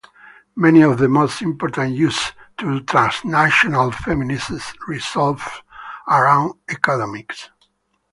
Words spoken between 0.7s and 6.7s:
of the most important issues to transnational feminists revolve around